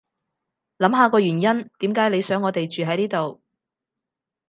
[0.79, 3.39] 諗下個原因點解你想我哋住喺呢度